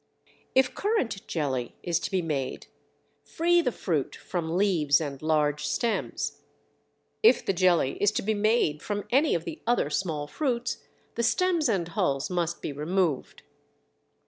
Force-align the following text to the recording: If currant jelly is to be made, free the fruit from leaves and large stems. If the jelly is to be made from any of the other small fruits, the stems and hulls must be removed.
If 0.55 0.73
currant 0.73 1.27
jelly 1.27 1.75
is 1.83 1.99
to 1.99 2.09
be 2.09 2.23
made, 2.23 2.65
free 3.23 3.61
the 3.61 3.71
fruit 3.71 4.15
from 4.15 4.57
leaves 4.57 4.99
and 4.99 5.21
large 5.21 5.67
stems. 5.67 6.41
If 7.21 7.45
the 7.45 7.53
jelly 7.53 8.01
is 8.01 8.11
to 8.13 8.23
be 8.23 8.33
made 8.33 8.81
from 8.81 9.03
any 9.11 9.35
of 9.35 9.45
the 9.45 9.61
other 9.67 9.91
small 9.91 10.25
fruits, 10.25 10.79
the 11.13 11.21
stems 11.21 11.69
and 11.69 11.87
hulls 11.89 12.31
must 12.31 12.63
be 12.63 12.73
removed. 12.73 13.43